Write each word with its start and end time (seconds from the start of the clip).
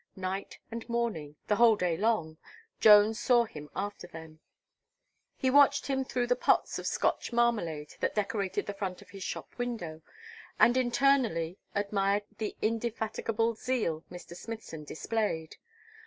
Night 0.15 0.57
and 0.71 0.89
morning, 0.89 1.35
the 1.45 1.57
whole 1.57 1.75
day 1.75 1.95
long, 1.95 2.39
Jones 2.79 3.19
saw 3.19 3.43
him 3.45 3.69
after 3.75 4.07
them; 4.07 4.39
he 5.35 5.51
watched 5.51 5.85
him 5.85 6.03
through 6.03 6.25
the 6.25 6.35
pots 6.35 6.79
of 6.79 6.87
Scotch 6.87 7.31
marmelade 7.31 7.93
that 7.99 8.15
decorated 8.15 8.65
the 8.65 8.73
front 8.73 9.03
of 9.03 9.11
his 9.11 9.21
shop 9.23 9.55
window, 9.59 10.01
and 10.59 10.75
internally 10.75 11.59
admired 11.75 12.23
the 12.39 12.57
indefatigable 12.63 13.53
zeal 13.53 14.03
Mr. 14.11 14.35
Smithson 14.35 14.85
displayed. 14.85 15.57